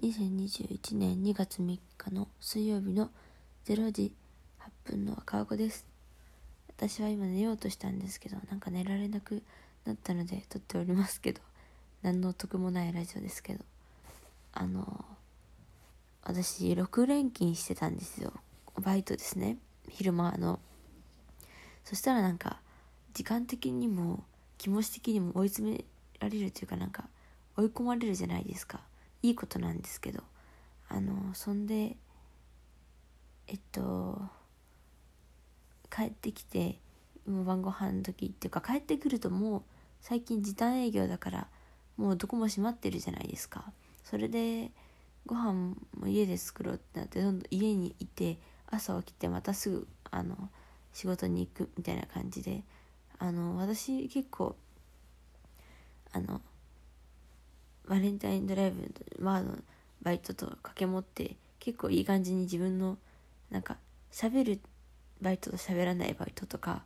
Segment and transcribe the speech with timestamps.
[0.00, 1.80] 2021年2月3日
[2.12, 3.10] の水曜日の
[3.66, 4.14] 0時
[4.86, 5.88] 8分の赤子です。
[6.68, 9.42] 私は今寝ようとしたんですけどなんか寝られなく
[9.84, 11.40] なったので撮っておりますけど
[12.02, 13.64] 何の得もないラジオですけど。
[14.52, 15.04] あの
[16.22, 18.32] 私6連勤してたんですよ。
[18.80, 19.56] バイトですね。
[19.88, 20.60] 昼間の。
[21.82, 22.60] そしたらなんか
[23.14, 24.22] 時間的にも
[24.58, 25.84] 気持ち的にも追い詰め
[26.20, 27.08] られるというかなんか
[27.56, 28.80] 追い込まれるじゃないですか。
[29.22, 30.22] いいことなんですけど
[30.88, 31.96] あのそんで
[33.46, 34.20] えっと
[35.90, 36.78] 帰ってきて
[37.26, 39.62] もう晩ご飯の時っていうか帰ってくるともう
[40.00, 41.46] 最近時短営業だから
[41.96, 43.72] もうどこも閉まってるじゃないですか。
[44.04, 44.70] それで
[45.26, 48.38] ご飯も家で作ろうってなってどんどん家にいて
[48.70, 50.48] 朝起きてまたすぐあの
[50.94, 52.62] 仕事に行くみたいな感じで
[53.18, 54.56] あの私結構
[56.12, 56.40] あの
[57.88, 58.82] バレンタインドライブ
[59.22, 59.58] のの
[60.02, 62.98] バイトと掛け持って結構いい感じに自分の
[63.50, 63.78] なんか
[64.12, 64.60] 喋る
[65.20, 66.82] バイトと喋らないバイトとか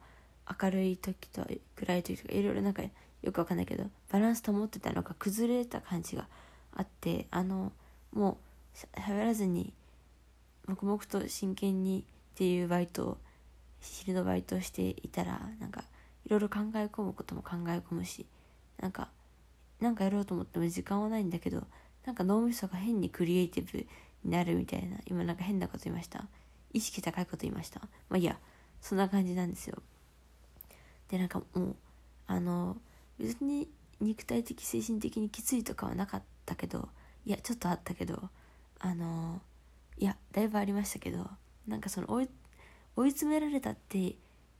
[0.63, 6.27] 明るい時と暗い時とかいろいろなんかよくわかんないけどバランス保ってたのが崩れた感じが
[6.75, 7.73] あってあの
[8.13, 8.39] も
[8.97, 9.73] う喋らずに
[10.67, 13.19] 黙々と真剣にっていうバイトを
[13.81, 15.83] 昼のバイトをしていたらなんか
[16.25, 18.27] いろいろ考え込むことも考え込むし
[18.81, 19.09] なんか
[19.83, 21.65] なんかやろうと思っても時間はないんだけど
[22.07, 23.87] なんか脳みそが変にクリエイティブ
[24.25, 26.25] になるみたいな今なんか変なこと言いました。
[26.73, 28.39] 意識高いこと言いましたまあいいや
[28.81, 29.83] そんな感じなんですよ。
[31.09, 31.77] でなんかもう
[32.27, 32.79] あの
[33.19, 33.69] 別に
[34.01, 36.89] 肉体的精神的にきついとかはなかったけど
[37.27, 38.31] いやちょっとあったけど
[38.81, 39.41] あの
[39.99, 41.29] いやだいぶありましたけど
[41.69, 42.29] なんかその追い
[42.97, 44.17] 追い詰められたって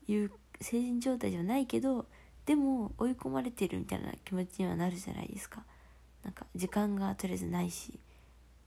[0.07, 2.05] いう精神状態じゃないけど
[2.45, 5.63] でも追い込まれてるみたいな気持ちにはなるじゃないですか。
[6.23, 7.99] なんか時間がとりあえずないし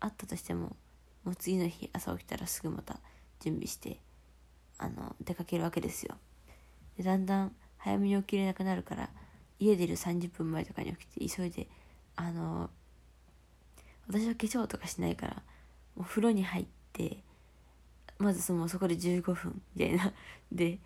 [0.00, 0.77] あったとしても
[1.24, 3.00] もう次の日朝起きたらすぐまた
[3.41, 3.98] 準備して
[4.78, 6.17] あの出かけるわけですよ。
[6.96, 9.11] でだんだん早めに起きれなくなるから
[9.58, 11.67] 家出る30分前とかに起きて急いで
[12.14, 12.70] あの
[14.06, 15.34] 私は化粧とかしないから
[15.95, 17.18] もう風呂に入って
[18.18, 20.12] まずそのそこで15分みたいな。
[20.52, 20.78] で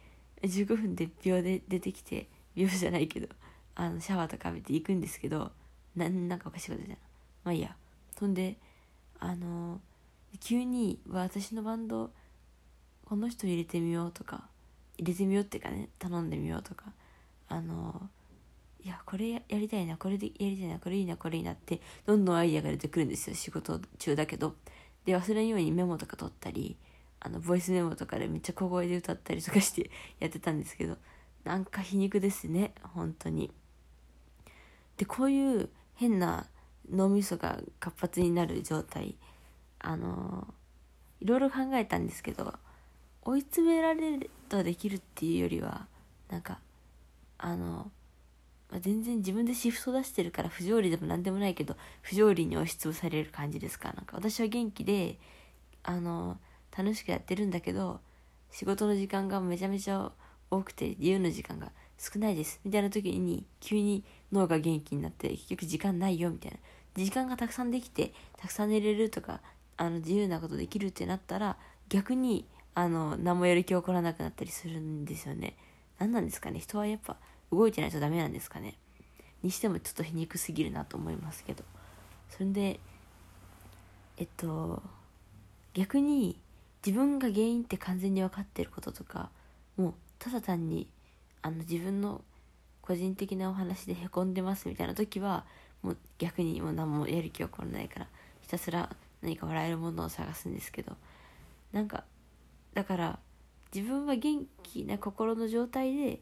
[0.42, 3.28] 15分で秒で出てきて秒じゃないけど
[3.74, 5.52] あのシャワーとか浴びて行くんですけど
[5.96, 6.98] なんなんかおかしいことじゃん
[7.44, 7.74] まあいいや。
[8.18, 8.56] そんで
[9.18, 9.80] あの
[10.40, 12.10] 急に私のバンド
[13.06, 14.44] この人入れてみようとか
[14.98, 16.92] 入れてみようっていうかね頼んでみようとか
[17.48, 18.08] あの
[18.84, 24.54] いやこれやりたいなこれでやりたいなこれいいなこれいいなってどんどんアイデアが出てくるんですよ仕事中だけど。
[25.04, 26.76] で忘れんようにメモとか取ったり
[27.20, 30.96] あのボイスメモとかでめっちゃ小声で歌ったりとかしてやってたんですけど
[31.44, 33.50] なんか皮肉ですね本当に。
[34.96, 36.46] でこういう変な
[36.90, 39.16] 脳みそが活発になる状態
[39.78, 40.52] あの
[41.20, 42.52] いろいろ考えたんですけど
[43.22, 45.86] 追い詰められるとできるっていうよりは
[46.28, 46.58] なんか
[47.38, 47.90] あの、
[48.70, 53.92] まあ、全然自分でシフト出してるから不条理でも何でもないけど不条理に押しつぶされる感じですか？
[53.94, 55.18] なんか私は元気で
[55.82, 56.38] あの
[56.76, 58.00] 楽しくやってるんだけど
[58.50, 60.12] 仕事の時間がめちゃめちゃ
[60.50, 62.60] 多くて自由の時間が少ないです。
[62.64, 66.58] みたいな時に急に脳が元気になって結局時間ないよみたいな。
[66.94, 69.40] 時間がたくさんできてたくさん寝れるとか
[69.76, 71.56] あの自由なことできるってなったら
[71.88, 75.56] 逆にあの何もやる気起こらなくなったりするんですよね。
[75.98, 76.58] 何なんですかね。
[76.58, 77.16] 人はやっぱ
[77.52, 78.74] 動いてないとダメなんですかね。
[79.42, 81.64] にしてもちょっと皮肉すぎるなと思いますけど。
[82.30, 82.80] それで
[84.16, 84.82] えっと
[85.74, 86.38] 逆に
[86.84, 89.30] 自分が原因って完全に分かってることとか
[89.76, 90.86] もうただ単に
[91.42, 92.22] あの自分の
[92.82, 95.44] 個人的なお話でへこんでますみたいな時は
[95.82, 98.06] もう逆にもう何もやる気起こらないから
[98.42, 98.88] ひたすら
[99.22, 100.92] 何か笑えるものを探すんですけど
[101.72, 102.04] なんか
[102.74, 103.18] だから
[103.74, 106.20] 自分は元気な心の状態で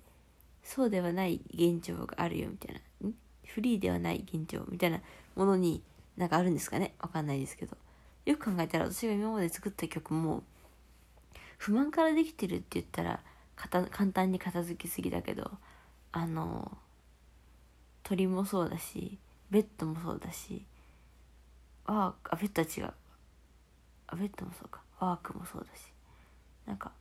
[0.62, 3.10] そうではない現状があるよみたいな
[3.46, 5.00] フリーではない現状みたいな
[5.34, 5.82] ものに
[6.16, 6.94] なんかあるんですかね？
[7.00, 7.76] わかんないですけど。
[8.26, 10.42] よく考えたら私が今まで作った曲も
[11.56, 13.20] 不満からできてるって言ったら
[13.68, 15.50] 簡単に片付きすぎだけど
[16.12, 16.78] あの
[18.04, 19.18] 鳥もそうだし
[19.50, 20.64] ベッドもそうだし
[21.86, 22.94] ワークあベッドは違う。
[24.08, 24.80] あベッドもそうか。
[25.00, 25.92] ワークもそうだし。
[26.66, 26.92] なんか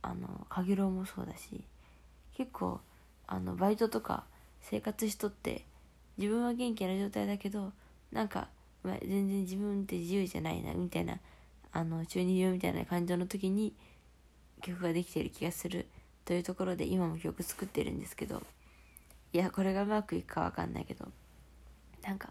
[0.00, 1.64] あのかげろうもそうだし
[2.36, 2.80] 結構
[3.26, 4.24] あのバイトとか
[4.60, 5.64] 生活しとって
[6.18, 7.72] 自分は元気な状態だけど
[8.12, 8.48] なんか、
[8.82, 11.18] まあ、全然自分って自由じゃないなみたいな
[11.72, 13.72] あの中二病みたいな感情の時に
[14.62, 15.86] 曲ができてる気がする
[16.24, 18.42] というところで今も曲作ってるんですけど
[19.32, 21.06] いやこれがうまくいくかわかんないけど
[22.02, 22.30] なんか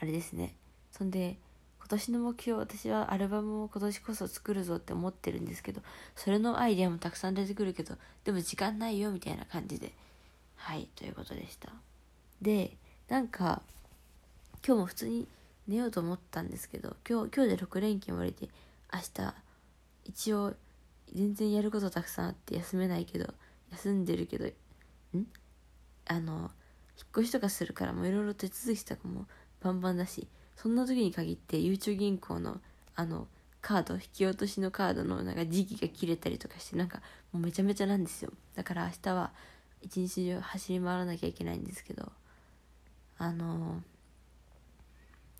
[0.00, 0.54] あれですね。
[0.92, 1.36] そんで
[1.78, 5.82] 今年の目標私はアルバムを今年こそ作るぞって思ってるんですけど
[6.14, 9.92] それのアイデアもたくさん出てくるけどでも時間ないよみたいな感じで
[10.56, 11.70] はいということでした。
[12.40, 12.76] で
[13.08, 13.62] なんか
[14.66, 15.26] 今日も普通に
[15.68, 18.52] 寝ようと思ったんですけど今日今日で6連休も終わりで
[18.92, 19.34] 明日
[20.04, 20.54] 一応
[21.14, 23.32] 全然やることたくさんあって休めないけど
[23.72, 25.26] 休んでるけどん？
[26.06, 26.50] あの
[26.98, 29.26] 引っ越しとかするからもういろいろ手続きとかも
[29.60, 30.26] バンバンだし
[30.56, 32.60] そんな時に限ってゆうちょ銀行の
[32.94, 33.26] あの
[33.62, 37.00] カード引き落としのカードのなんか時期が切れたりとかしてなんか
[37.32, 38.32] もうめちゃめちゃなんですよ。
[38.54, 39.30] だから明日は
[39.82, 42.10] 一日中走り回らなきゃいけないんですけど
[43.18, 43.82] あの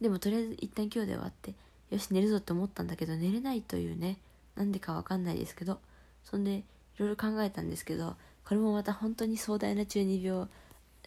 [0.01, 1.55] でもとりあえず一旦今日で終わって
[1.91, 4.19] よし寝るぞって思ったんだけど寝れないというね
[4.61, 5.81] なんでかわかんないですけど
[6.23, 6.65] そんでい
[6.99, 10.47] ろいろ考えたんですけどこれもまた本当に壮大な中二病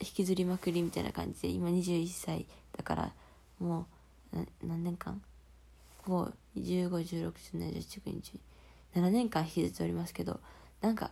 [0.02, 3.14] 引きずりまくりみたいな感じで今21歳だから
[3.60, 3.86] も
[4.34, 5.22] う何年間
[6.08, 8.40] ？5151617181920
[8.96, 10.40] 7年間引きずっておりますけど
[10.82, 11.12] なんか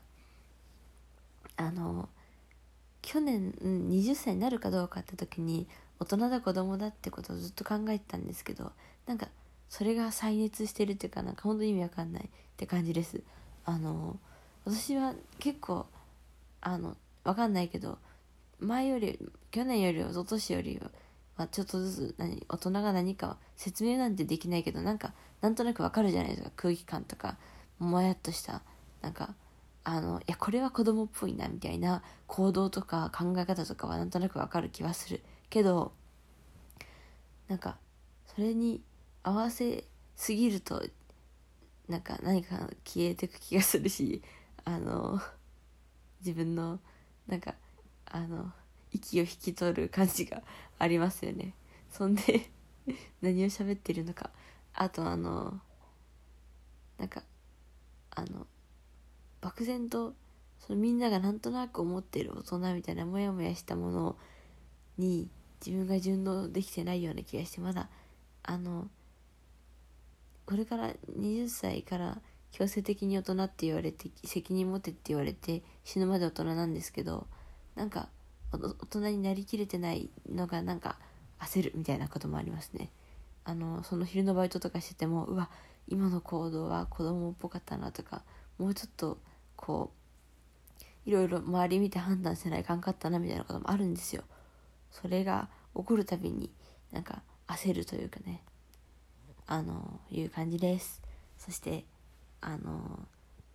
[1.57, 2.09] あの
[3.03, 5.67] 去年、20歳になるかどうかって時に
[5.99, 8.71] 大人だ子供だってことをずっと考えてたんですけど
[9.05, 9.27] なんか
[9.71, 13.21] それが再熱してるっていうかなんか本当に意味わかんないって感じです。
[13.63, 14.19] あの
[14.65, 15.85] 私は結構
[16.59, 17.97] あのわかんないけど
[18.59, 19.17] 前より
[19.49, 20.91] 去年より一昨年よりは
[21.37, 26.51] まちょっとずつ何大人が何か説明なんてできないけどなんかなんとなくわかるじゃないですか。
[26.57, 27.37] 空気感とか
[27.79, 28.63] もやっとした。
[29.01, 29.33] なんか
[29.85, 35.21] あのいやこれは子供っぽいなみたいな行動とか考え方とかはなんとなくわかる気はする。
[35.49, 35.93] けど
[37.47, 37.77] なんか
[38.35, 38.81] それに
[39.23, 39.85] 合わせ
[40.15, 40.83] すぎると
[41.87, 44.21] なんか何か消えてく気がするし
[44.63, 45.19] あの
[46.19, 46.79] 自分の
[47.27, 47.55] なんか
[48.05, 48.51] あの
[48.91, 50.41] 息を引き取る感じが
[50.77, 51.53] ありますよね。
[51.89, 52.49] そんで
[53.21, 54.31] 何を喋ってるのか。
[54.73, 55.59] あとあの
[56.97, 57.23] なんか
[58.11, 58.47] あの
[59.41, 60.13] 漠然と
[60.59, 64.17] そのみんながなんとなく思ってる大人みたいなモヤモヤしたもの
[64.97, 65.29] に
[65.65, 67.89] 自分が順応できてないような気がしてまだ
[68.43, 68.89] あの
[70.51, 72.17] これから20歳から
[72.51, 77.25] 強制的に大人って言われて責任持てって言われて死ぬまで大人なんですけど
[77.73, 78.09] なんか
[78.51, 78.57] 大
[78.87, 80.97] 人になりきれてないのがなんか
[81.39, 82.91] 焦るみたいなこともありますね。
[83.45, 85.49] あのその昼のバイトとかしててもうわ
[85.87, 88.23] 今の行動は子供っぽかったなとか
[88.57, 89.19] もうちょっと
[89.55, 89.93] こ
[91.05, 94.23] ういろいろ周り見て判断せないかんかったなみたいなこともあるんですよ。
[94.89, 96.51] それが起こるたびに
[96.91, 98.43] なんか焦るというかね。
[99.47, 101.01] あのいう感じです。
[101.37, 101.85] そして
[102.41, 102.99] あの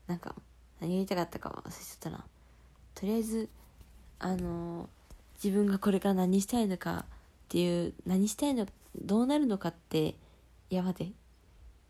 [0.06, 0.34] なんか
[0.80, 2.24] 何が言いたかったか忘れちゃったな。
[2.94, 3.48] とりあえず
[4.18, 4.88] あの
[5.42, 8.66] 自分がこれから何したいのかっていう何したいの
[8.96, 10.14] どうなるのかって
[10.70, 11.12] いや待て。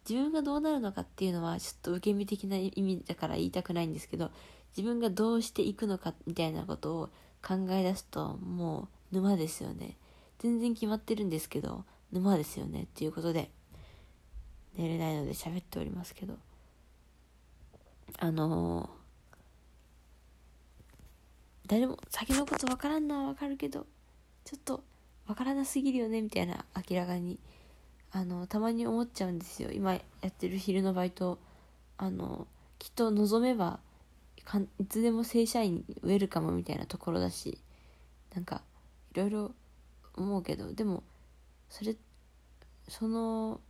[0.09, 4.31] 自分がどうなるのかっていうのはちょっと受け身的な意味だから言いたくないんですけど
[4.77, 7.11] 自分がどうしていくのかみたいなことを
[7.45, 9.97] 考え出すともう沼ですよね。
[10.39, 13.51] 全然決まってるんですけど沼ですよねっていうことで。
[14.77, 16.37] 寝れないので喋っておりますけど。
[18.19, 19.07] あのー
[21.67, 23.87] 誰も先のこと分からんのは分かるけど
[24.45, 24.85] ちょっと
[25.27, 27.41] 分からなすぎるよねみたいな明らかに
[28.13, 29.71] あのたまに思っちゃうんですよ。
[29.73, 31.39] 今やってる昼のバイト
[31.99, 32.47] あの
[32.79, 33.81] きっと望めば
[34.45, 37.59] かいつでも正社員ウェルカムみたいなところだし
[38.35, 38.63] なんか
[39.13, 39.53] いろいろ
[40.15, 41.03] 思うけどでも
[41.69, 41.97] それ
[42.89, 43.61] その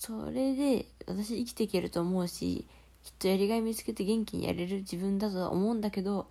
[0.00, 2.66] それで私生きていけると思うし
[3.04, 6.26] きっとやりがい見つけて元気にやれる自分だとは思うんだけど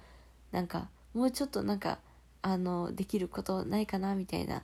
[0.52, 2.00] なんかもうちょっとなんか
[2.42, 4.64] あのできることないかなみたいな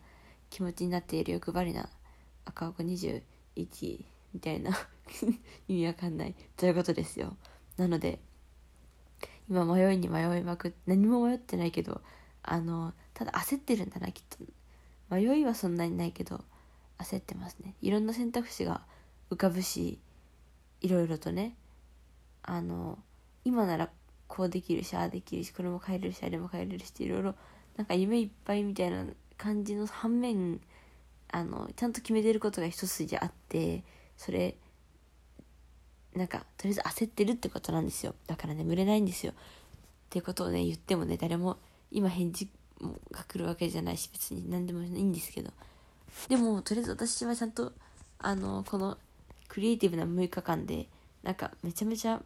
[0.49, 1.87] 気持ちになっている欲張りな
[2.45, 3.21] 赤岡21
[4.33, 4.71] みたいな
[5.69, 7.37] 意味わかんないということですよ。
[7.77, 8.19] なので
[9.47, 12.01] 今迷いに迷いまくって何も迷ってないけど
[12.41, 14.43] あのただ焦ってるんだなきっと。
[15.11, 16.43] 迷いはそんなにないけど
[16.97, 17.75] 焦ってますね。
[17.83, 18.83] いろんな選択肢が
[19.29, 19.99] 浮かぶし
[20.81, 21.55] いろいろとね。
[22.43, 22.99] あの
[23.43, 23.89] 今なら
[24.27, 27.35] こうできるしああできるしこれも変えれるしあれも変えれるしいろいろ
[27.75, 29.05] なんか夢いっぱいみたいな
[29.37, 30.61] 感じの反面
[31.31, 33.83] あのちゃんと決めてることが一筋あって
[34.15, 34.55] それ
[36.15, 38.15] なんかとりあえず焦ってるってことなんですよ。
[38.25, 39.33] だから眠れないんですよ。
[39.33, 39.35] っ
[40.09, 41.57] ていうことをね言ってもね誰も
[41.91, 42.47] 今返事
[42.79, 45.51] もが来るわけじゃないし別に何でもいいんですけど。
[46.29, 47.73] でもとりあえず私はちゃんと
[48.19, 48.97] あのこの
[49.55, 50.89] クリエイティブな6日間で
[51.23, 52.21] なんかめちゃめちゃ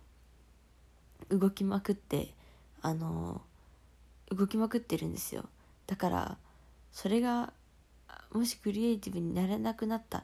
[1.29, 2.33] 動きまくって
[2.81, 3.43] あの
[4.31, 5.43] 動きまくってるんですよ。
[5.85, 6.37] だから
[6.91, 7.53] それが
[8.31, 10.23] もしクリエイティブになれなくなった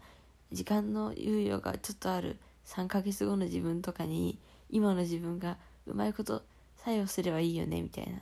[0.51, 4.39] 時間の猶予がちょっとある3ヶ月後の自分とかに
[4.71, 6.41] 今の自分がうまいこと
[6.77, 8.17] 作用すればいいよねみたいな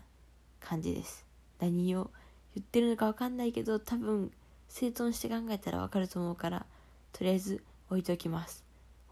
[0.59, 1.25] 感じです。
[1.61, 2.11] 何を
[2.53, 4.29] 言ってるのか分かんないけど多分
[4.67, 6.65] 整頓して考えたら分かると思うから
[7.13, 8.62] とりあえず置いておきます。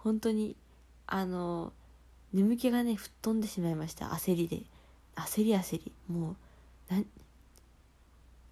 [0.04, 0.56] 本当に
[1.08, 1.74] あの
[2.34, 4.08] 眠気がね吹っ飛んでしまいました。
[4.08, 4.62] 焦りで。
[5.16, 5.92] 焦り焦り。
[6.08, 6.36] も
[6.90, 7.04] うな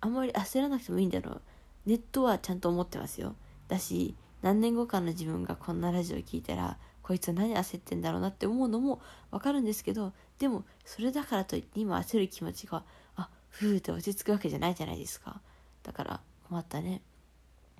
[0.01, 1.41] あんまり焦らなくてもいいんだろう。
[1.86, 3.36] ネットはちゃんと思ってますよ。
[3.68, 9.01] だし何年後かの自分がこんなラジオ聞いたらこいつは何焦ってんだろうなって思うのも
[9.32, 12.84] わかるんですけどでもそれだからといって今焦る気持ちが
[13.15, 15.41] あふーって落ち着くわけじゃないじゃないですか。
[15.84, 17.01] だから困ったね。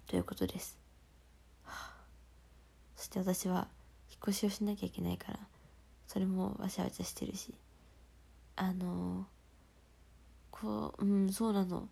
[0.07, 0.78] ということです、
[2.99, 3.69] そして私は
[4.09, 5.39] 引っ越しをしなきゃいけないから
[6.05, 7.53] それもわちゃわちゃしてるし。
[8.57, 9.25] あの
[10.51, 11.87] こううんそうなの。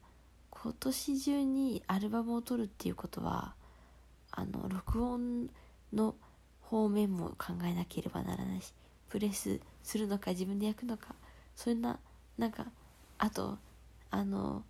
[0.52, 3.54] 今年中にアルバムを撮るっていうことは
[4.32, 5.50] あの録音
[5.94, 6.14] の
[6.60, 8.74] 方面も考えなければならないし
[9.08, 11.16] プレスするのか自分で焼くのか
[11.56, 12.00] そんな
[12.38, 12.66] なんか
[13.18, 13.58] あと
[14.12, 14.64] あの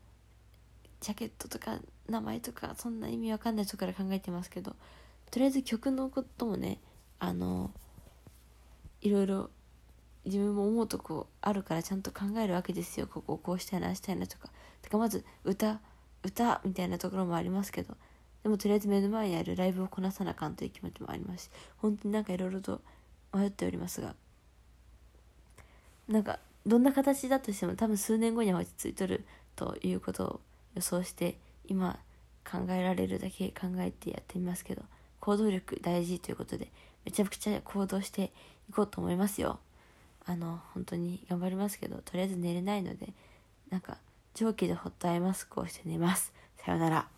[1.01, 4.75] ジャケットとか名前とかそんな意味わかんないとこから考えてますけど
[5.32, 6.80] とりあえず曲のこともね
[7.20, 7.72] あの
[9.02, 9.50] いろいろ
[10.26, 13.08] 自分も思うとこあるからちゃんと考えるわけですよ。
[13.08, 14.50] ここをこうしたいなしたいなとか。
[14.82, 15.80] てかまず歌
[16.24, 17.96] 歌みたいなところもありますけど。
[18.44, 21.50] でもとりあえず目の前にあるライブをこなさなあかんという気持ちもありますし。
[21.78, 22.82] 本当になんかいろいろと
[23.34, 24.16] 迷っておりますが。
[26.10, 30.40] なんかどんな形だとしても多分数年後には落ち着いとるということを
[30.76, 32.00] 予想して今
[32.50, 34.84] 考えられるだけ考えてやってみますけど。
[35.28, 36.72] 行動力大事ということで
[37.04, 38.32] めちゃくちゃ行動して
[38.70, 39.60] いこうと思いますよ。
[40.26, 43.10] あの本当に頑張りますけどとりあえず寝れないので
[43.70, 43.98] なんか
[44.36, 46.32] 蒸気でホットアイマスクをして寝ます。
[46.64, 47.17] さようなら。